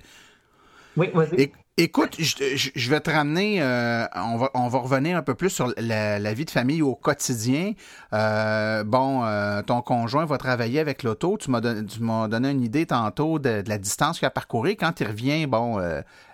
[0.96, 1.52] Oui, vas-y.
[1.82, 5.72] Écoute, je, vais te ramener, euh, on, va, on va revenir un peu plus sur
[5.78, 7.72] la, vie de famille au quotidien.
[8.12, 11.38] Euh, bon, euh, ton conjoint va travailler avec l'auto.
[11.38, 11.82] Tu m'as donné,
[12.28, 14.76] donné une idée tantôt de, la distance qu'il a parcouru.
[14.76, 15.78] Quand il revient, bon,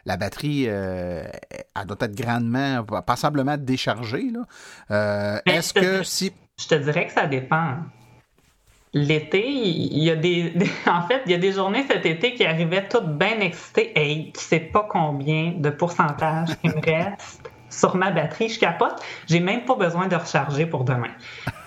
[0.05, 1.31] la batterie elle
[1.87, 4.33] doit être grandement, passablement déchargée.
[4.91, 6.33] Est-ce que si...
[6.59, 7.77] Je te dirais que ça dépend
[8.97, 10.55] l'été, il y a des,
[10.87, 13.93] en fait, il y a des journées cet été qui arrivaient toutes bien excitées.
[13.95, 18.49] et tu sais pas combien de pourcentage il me reste sur ma batterie.
[18.49, 19.03] Je capote.
[19.27, 21.11] J'ai même pas besoin de recharger pour demain.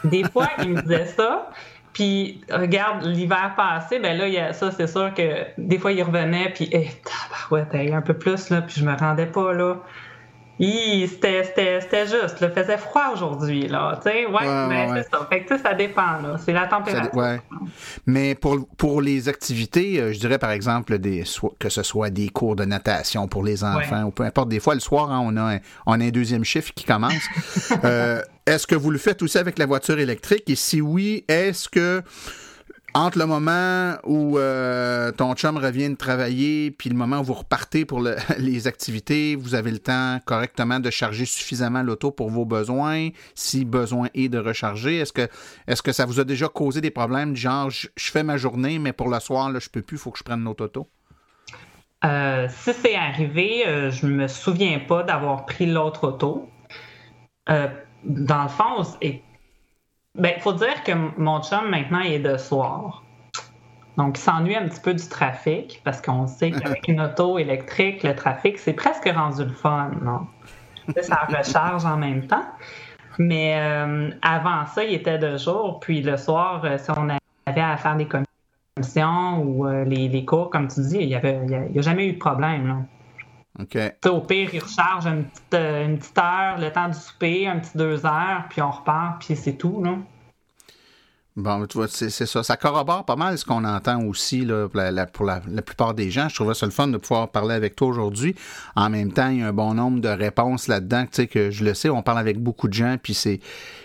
[0.03, 1.49] Des fois, il me disait ça.
[1.93, 5.91] Puis, regarde, l'hiver passé, ben là, il y a ça, c'est sûr que des fois,
[5.91, 9.77] il revenait, puis, eh, tabarouette, un peu plus, là, puis je me rendais pas, là.
[10.59, 12.37] C'était juste.
[12.41, 13.67] Il faisait froid aujourd'hui.
[13.67, 15.25] Là, ouais, ouais, mais c'est ça.
[15.29, 16.37] Fait que, ça dépend.
[16.43, 17.15] C'est la température.
[17.15, 17.41] Ouais.
[18.05, 21.23] Mais pour, pour les activités, euh, je dirais par exemple des,
[21.59, 24.49] que ce soit des cours de natation pour les enfants ou peu importe.
[24.49, 27.13] Des fois, le soir, hein, on, a on a un deuxième chiffre qui commence.
[27.85, 30.49] euh, est-ce que vous le faites aussi avec la voiture électrique?
[30.49, 32.03] Et si oui, est-ce que
[32.99, 37.33] entre le moment où euh, ton chum revient de travailler puis le moment où vous
[37.33, 38.01] repartez pour
[38.37, 43.63] les activités, vous avez le temps correctement de charger suffisamment l'auto pour vos besoins, si
[43.63, 44.97] besoin est de recharger.
[44.97, 45.29] Est-ce que,
[45.67, 48.91] est que ça vous a déjà causé des problèmes genre je, fais ma journée, mais
[48.91, 50.89] pour le soir, là, je peux plus, il faut que je prenne notre auto?
[52.03, 56.49] Euh, si c'est arrivé, euh, je me souviens pas d'avoir pris l'autre auto.
[57.47, 58.83] dans le fond,
[60.19, 63.03] ben, faut dire que mon chum, maintenant, il est de soir.
[63.97, 68.03] Donc, il s'ennuie un petit peu du trafic parce qu'on sait qu'avec une auto électrique,
[68.03, 69.91] le trafic, c'est presque rendu le fun.
[70.01, 70.27] Non?
[71.01, 72.45] Ça recharge en même temps.
[73.17, 75.79] Mais euh, avant ça, il était de jour.
[75.81, 80.49] Puis le soir, euh, si on avait à faire des commissions ou euh, les, cours,
[80.49, 82.85] comme tu dis, il n'y a, jamais eu de problème.
[84.05, 87.59] Au pire, il recharge une petite, euh, une petite, heure, le temps du souper, un
[87.59, 89.83] petit deux heures, puis on repart, puis c'est tout.
[89.83, 89.97] Là.
[91.39, 92.43] Bon, tu vois, c'est ça.
[92.43, 94.67] Ça corrobore pas mal ce qu'on entend aussi là,
[95.13, 96.27] pour, la, plupart des gens.
[96.27, 98.35] Je trouvais ça le fun de pouvoir parler avec toi aujourd'hui.
[98.75, 101.03] En même temps, il y a un bon nombre de réponses là-dedans.
[101.03, 103.39] Tu sais, que je le sais, on parle avec beaucoup de gens, puis c'est,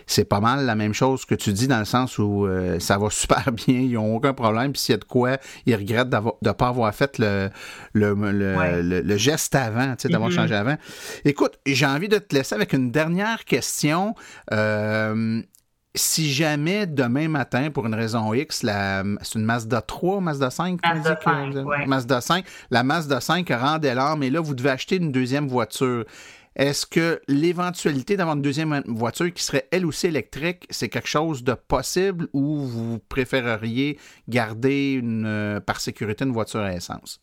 [0.06, 2.98] c'est pas mal la même chose que tu dis dans le sens où euh, ça
[2.98, 4.72] va super bien, ils n'ont aucun problème.
[4.72, 5.36] Puis s'il y a de quoi,
[5.66, 7.50] ils regrettent de ne pas avoir fait le,
[7.92, 10.34] le, le, geste avant, tu sais, d'avoir mm-hmm.
[10.34, 10.76] changé avant.
[11.24, 14.16] Écoute, j'ai envie de te laisser avec une dernière question.
[14.52, 15.40] Euh,
[15.94, 20.80] si jamais demain matin, pour une raison X, c'est une Mazda 3 Mazda 5?
[20.82, 21.86] Mazda 5, ouais.
[21.86, 22.44] Mazda 5.
[22.70, 26.04] La Mazda 5 rend des larmes et là, vous devez acheter une deuxième voiture.
[26.56, 31.42] Est-ce que l'éventualité d'avoir une deuxième voiture qui serait elle aussi électrique, c'est quelque chose
[31.42, 37.20] de possible ou vous préféreriez garder une, euh, par sécurité une voiture à essence?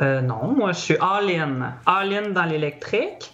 [0.00, 1.74] Euh, non, moi je suis all-in.
[1.86, 3.32] All-in dans l'électrique.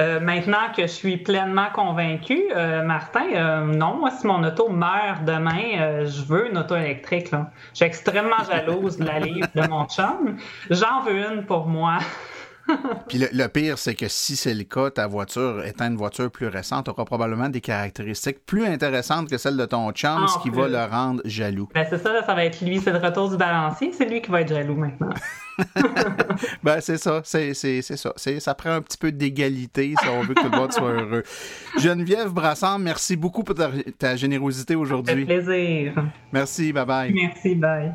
[0.00, 4.70] Euh, maintenant que je suis pleinement convaincu, euh, Martin, euh, non, moi, si mon auto
[4.70, 7.30] meurt demain, je veux une auto électrique.
[7.30, 7.50] Là.
[7.72, 10.38] Je suis extrêmement jalouse de la livre de mon chum.
[10.70, 11.98] J'en veux une pour moi.
[13.08, 16.46] Puis le, pire, c'est que si c'est le cas, ta voiture étant une voiture plus
[16.46, 20.68] récente, aura probablement des caractéristiques plus intéressantes que celles de ton chum, ce qui va
[20.68, 21.68] le rendre jaloux.
[21.74, 24.30] Ben c'est ça, ça va être lui, c'est le retour du balancier, c'est lui qui
[24.30, 25.10] va être jaloux maintenant.
[26.62, 28.12] ben, c'est ça, c'est, ça.
[28.38, 31.22] ça prend un petit peu d'égalité si on veut que tout le monde soit heureux.
[31.78, 35.24] Geneviève Brassard, merci beaucoup pour ta, ta générosité aujourd'hui.
[35.24, 35.94] plaisir.
[36.32, 37.12] Merci, bye bye.
[37.12, 37.92] Merci, bye.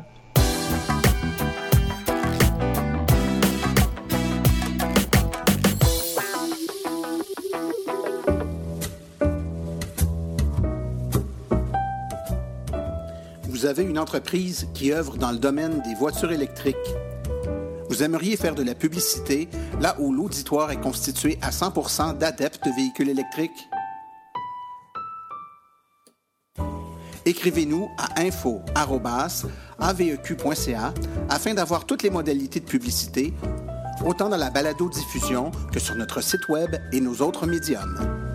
[13.56, 16.76] Vous avez une entreprise qui œuvre dans le domaine des voitures électriques
[17.96, 19.48] vous aimeriez faire de la publicité
[19.80, 23.70] là où l'auditoire est constitué à 100% d'adeptes de véhicules électriques?
[27.24, 30.92] Écrivez-nous à info@aveq.ca
[31.30, 33.32] afin d'avoir toutes les modalités de publicité,
[34.04, 38.25] autant dans la balado-diffusion que sur notre site web et nos autres médiums.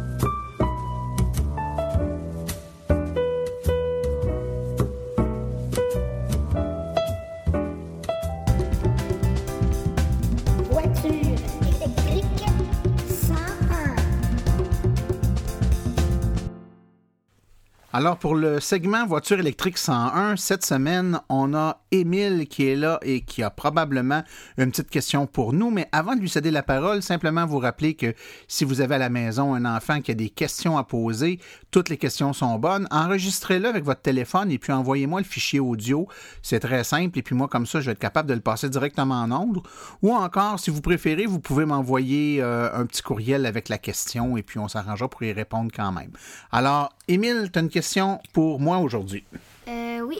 [18.01, 22.99] Alors, pour le segment voiture électrique 101, cette semaine, on a Émile qui est là
[23.01, 24.23] et qui a probablement
[24.57, 25.69] une petite question pour nous.
[25.69, 28.13] Mais avant de lui céder la parole, simplement vous rappeler que
[28.47, 31.39] si vous avez à la maison un enfant qui a des questions à poser,
[31.71, 32.87] toutes les questions sont bonnes.
[32.91, 36.07] Enregistrez-le avec votre téléphone et puis envoyez-moi le fichier audio.
[36.41, 37.17] C'est très simple.
[37.19, 39.61] Et puis moi, comme ça, je vais être capable de le passer directement en ondes.
[40.01, 44.37] Ou encore, si vous préférez, vous pouvez m'envoyer euh, un petit courriel avec la question
[44.37, 46.11] et puis on s'arrangera pour y répondre quand même.
[46.51, 49.23] Alors, Émile, tu as une question pour moi aujourd'hui.
[49.67, 50.17] Euh, oui.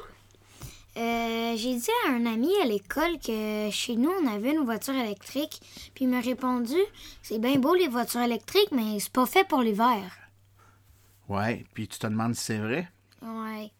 [0.98, 4.94] Euh, j'ai dit à un ami à l'école que chez nous, on avait une voiture
[4.94, 5.62] électrique.
[5.94, 6.76] Puis il m'a répondu
[7.22, 10.12] C'est bien beau les voitures électriques, mais c'est pas fait pour l'hiver.
[11.30, 12.90] Ouais, puis tu te demandes si c'est vrai?
[13.22, 13.72] Ouais.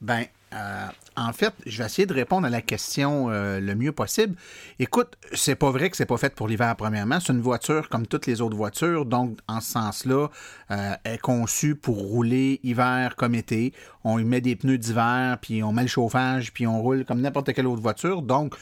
[0.00, 0.86] Ben, euh,
[1.16, 4.36] en fait, je vais essayer de répondre à la question euh, le mieux possible.
[4.78, 7.20] Écoute, c'est pas vrai que c'est pas fait pour l'hiver, premièrement.
[7.20, 10.28] C'est une voiture comme toutes les autres voitures, donc en ce sens-là,
[10.70, 13.72] euh, est conçue pour rouler hiver comme été.
[14.02, 17.20] On y met des pneus d'hiver, puis on met le chauffage, puis on roule comme
[17.20, 18.22] n'importe quelle autre voiture.
[18.22, 18.54] Donc,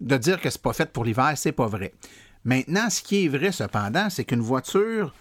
[0.00, 1.92] de dire que c'est pas fait pour l'hiver, c'est pas vrai.
[2.44, 5.14] Maintenant, ce qui est vrai cependant, c'est qu'une voiture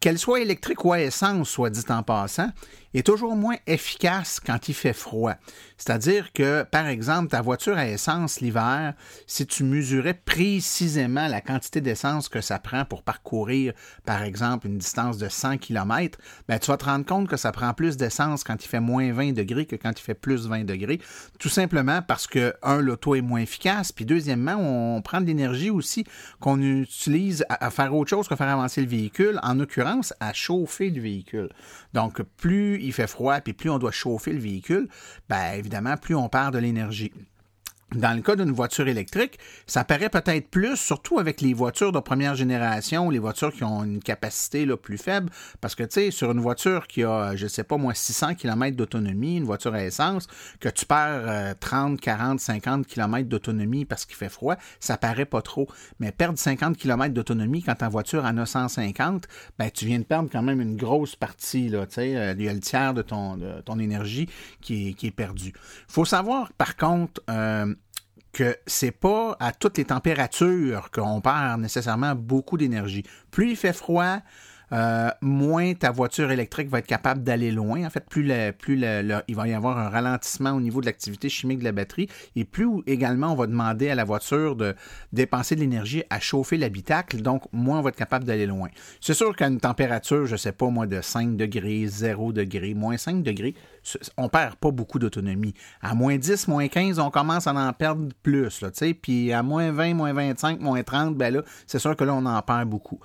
[0.00, 2.50] qu'elle soit électrique ou à essence, soit dit en passant,
[2.98, 5.34] est toujours moins efficace quand il fait froid.
[5.76, 8.94] C'est-à-dire que, par exemple, ta voiture à essence l'hiver,
[9.26, 13.74] si tu mesurais précisément la quantité d'essence que ça prend pour parcourir,
[14.06, 16.18] par exemple, une distance de 100 km,
[16.48, 19.12] ben, tu vas te rendre compte que ça prend plus d'essence quand il fait moins
[19.12, 21.00] 20 degrés que quand il fait plus 20 degrés,
[21.38, 25.70] tout simplement parce que, un, l'auto est moins efficace, puis deuxièmement, on prend de l'énergie
[25.70, 26.04] aussi
[26.40, 30.88] qu'on utilise à, faire autre chose que faire avancer le véhicule, en l'occurrence, à chauffer
[30.88, 31.50] le véhicule.
[31.96, 34.86] Donc, plus il fait froid, puis plus on doit chauffer le véhicule,
[35.30, 37.10] ben évidemment, plus on perd de l'énergie.
[37.94, 42.00] Dans le cas d'une voiture électrique, ça paraît peut-être plus, surtout avec les voitures de
[42.00, 45.30] première génération, les voitures qui ont une capacité là, plus faible,
[45.60, 48.76] parce que, tu sais, sur une voiture qui a, je sais pas moi, 600 km
[48.76, 50.26] d'autonomie, une voiture à essence,
[50.58, 55.40] que tu perds 30, 40, 50 km d'autonomie parce qu'il fait froid, ça paraît pas
[55.40, 55.68] trop.
[56.00, 59.28] Mais perdre 50 km d'autonomie quand ta voiture a 150,
[59.58, 62.44] ben, tu viens de perdre quand même une grosse partie, là, tu sais, euh, il
[62.44, 64.28] y a le tiers de ton, ton énergie
[64.60, 65.52] qui est, qui est perdu.
[65.86, 67.74] faut savoir, par contre, euh,
[68.36, 73.02] que c'est pas à toutes les températures qu'on perd nécessairement beaucoup d'énergie.
[73.30, 74.18] Plus il fait froid,
[74.72, 77.84] euh, moins ta voiture électrique va être capable d'aller loin.
[77.84, 81.64] En fait, plus, il va y avoir un ralentissement au niveau de l'activité chimique de
[81.64, 84.74] la batterie et plus également on va demander à la voiture de
[85.12, 88.68] dépenser de l'énergie à chauffer l'habitacle, donc moins on va être capable d'aller loin.
[89.00, 92.96] C'est sûr qu'à une température, je sais pas moi, de 5 degrés, 0 degrés, moins
[92.96, 93.54] 5 degrés,
[94.16, 95.54] on perd pas beaucoup d'autonomie.
[95.80, 99.70] À moins 10, moins 15, on commence à en perdre plus, là, puis à moins
[99.70, 103.00] 20, moins 25, moins 30, ben là, c'est sûr que là, on en perd beaucoup.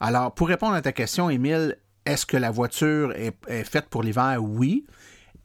[0.00, 4.38] Alors, pour répondre à ta question, Émile, est-ce que la voiture est, faite pour l'hiver?
[4.40, 4.86] Oui.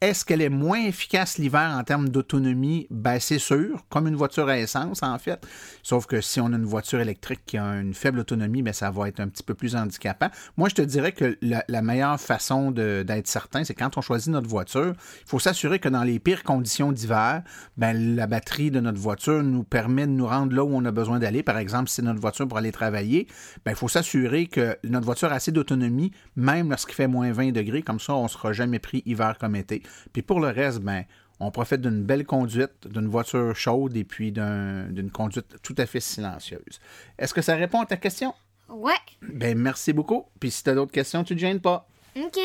[0.02, 2.88] Est-ce qu'elle est moins efficace l'hiver en termes d'autonomie?
[2.90, 5.46] Ben, c'est sûr, comme une voiture à essence, en fait.
[5.84, 8.90] Sauf que si on a une voiture électrique qui a une faible autonomie, ben, ça
[8.90, 10.26] va être un petit peu plus handicapant.
[10.56, 14.48] Moi, je te dirais que la, meilleure façon d'être certain, c'est quand on choisit notre
[14.48, 17.44] voiture, il faut s'assurer que dans les pires conditions d'hiver,
[17.76, 20.90] ben, la batterie de notre voiture nous permet de nous rendre là où on a
[20.90, 21.44] besoin d'aller.
[21.44, 23.28] Par exemple, si c'est notre voiture pour aller travailler,
[23.64, 27.52] ben, il faut s'assurer que notre voiture a assez d'autonomie, même lorsqu'il fait moins 20
[27.52, 27.82] degrés.
[27.82, 29.84] Comme ça, on ne sera jamais pris hiver comme été.
[30.12, 31.04] Puis pour le reste, ben,
[31.40, 36.00] on profite d'une belle conduite, d'une voiture chaude et puis d'une conduite tout à fait
[36.00, 36.80] silencieuse.
[37.18, 38.34] Est-ce que ça répond à ta question?
[38.68, 38.92] Ouais.
[39.20, 40.26] Ben, merci beaucoup.
[40.38, 41.86] Puis si tu as d'autres questions, tu ne te gênes pas.
[42.16, 42.38] OK.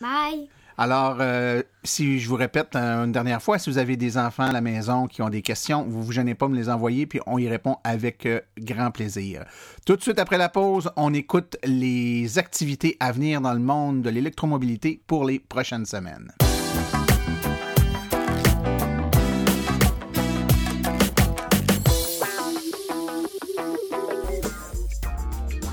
[0.00, 0.48] Bye.
[0.78, 4.44] Alors, euh, si je vous répète euh, une dernière fois, si vous avez des enfants
[4.44, 6.68] à la maison qui ont des questions, vous ne vous gênez pas de me les
[6.68, 9.44] envoyer, puis on y répond avec euh, grand plaisir.
[9.84, 14.02] Tout de suite après la pause, on écoute les activités à venir dans le monde
[14.02, 16.32] de l'électromobilité pour les prochaines semaines.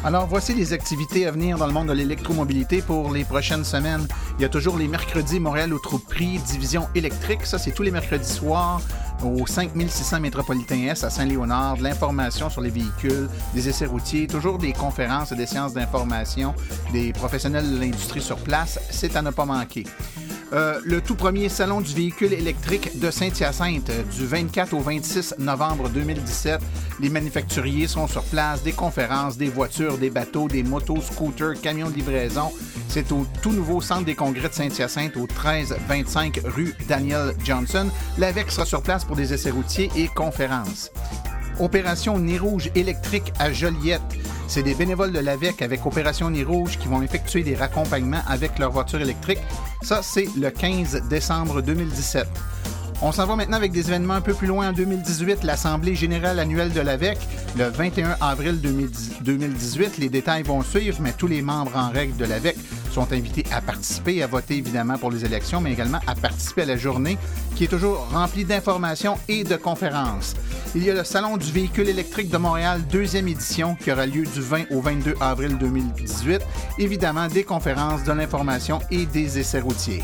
[0.05, 4.07] Alors, voici les activités à venir dans le monde de l'électromobilité pour les prochaines semaines.
[4.37, 7.45] Il y a toujours les mercredis Montréal au prix division électrique.
[7.45, 8.79] Ça, c'est tous les mercredis soirs
[9.25, 14.71] au 5600 métropolitain S à Saint-Léonard, l'information sur les véhicules, des essais routiers, toujours des
[14.71, 16.55] conférences et des séances d'information,
[16.93, 18.79] des professionnels de l'industrie sur place.
[18.89, 19.83] C'est à ne pas manquer.
[20.51, 25.89] Euh, le tout premier salon du véhicule électrique de Saint-Hyacinthe du 24 au 26 novembre
[25.89, 26.59] 2017.
[26.99, 31.89] Les manufacturiers sont sur place, des conférences, des voitures, des bateaux, des motos, scooters, camions
[31.89, 32.51] de livraison.
[32.87, 37.87] C'est au tout nouveau centre des congrès de Saint-Hyacinthe au 1325 rue Daniel Johnson.
[38.17, 40.91] L'AVEC sera sur place pour des essais routiers et conférences.
[41.59, 44.01] Opération Nez Rouge électrique à Joliette.
[44.49, 48.57] C'est des bénévoles de l'AVEC avec Opération Nez Rouge qui vont effectuer des raccompagnements avec
[48.57, 49.37] leur voiture électrique.
[49.83, 52.25] Ça, c'est le 15 décembre 2017.
[53.03, 56.39] On s'en va maintenant avec des événements un peu plus loin en 2018, l'Assemblée générale
[56.39, 57.19] annuelle de l'AVEC,
[57.59, 59.99] le 21 avril 2018.
[59.99, 62.57] Les détails vont suivre, mais tous les membres en règle de l'AVEC
[62.91, 66.65] sont invités à participer, à voter évidemment pour les élections, mais également à participer à
[66.65, 67.17] la journée
[67.55, 70.35] qui est toujours remplie d'informations et de conférences.
[70.75, 74.23] Il y a le Salon du véhicule électrique de Montréal, deuxième édition, qui aura lieu
[74.23, 76.41] du 20 au 22 avril 2018.
[76.77, 80.03] Évidemment, des conférences, de l'information et des essais routiers.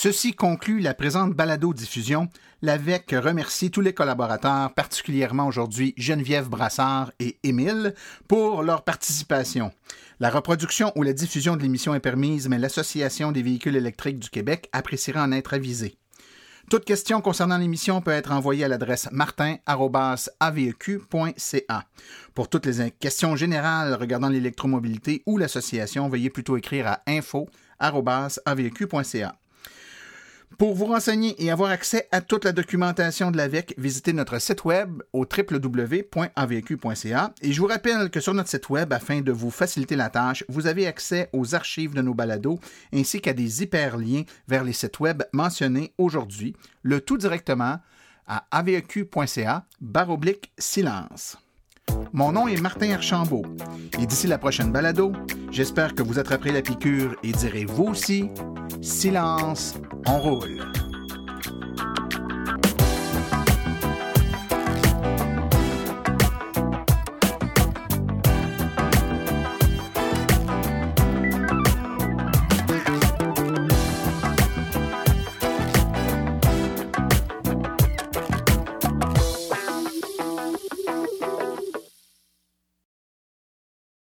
[0.00, 2.28] Ceci conclut la présente balado-diffusion.
[2.60, 7.94] L'AVEC remercie tous les collaborateurs, particulièrement aujourd'hui Geneviève Brassard et Émile,
[8.26, 9.70] pour leur participation.
[10.18, 14.28] La reproduction ou la diffusion de l'émission est permise, mais l'Association des véhicules électriques du
[14.28, 15.98] Québec appréciera en être avisée.
[16.68, 21.84] Toute question concernant l'émission peut être envoyée à l'adresse martin.aveq.ca.
[22.34, 29.36] Pour toutes les questions générales regardant l'électromobilité ou l'association, veuillez plutôt écrire à info.aveq.ca.
[30.56, 34.64] Pour vous renseigner et avoir accès à toute la documentation de l'AVEC, visitez notre site
[34.64, 36.14] web au www.avq.ca.
[37.42, 40.44] Et je vous rappelle que sur notre site web, afin de vous faciliter la tâche,
[40.48, 42.58] vous avez accès aux archives de nos balados
[42.92, 47.78] ainsi qu'à des hyperliens vers les sites web mentionnés aujourd'hui, le tout directement
[48.26, 51.36] à aveq.ca baroblique silence.
[52.12, 53.44] Mon nom est Martin Archambault
[54.00, 55.12] et d'ici la prochaine balado,
[55.50, 58.30] j'espère que vous attraperez la piqûre et direz vous aussi
[58.80, 59.74] Silence,
[60.06, 60.87] on roule.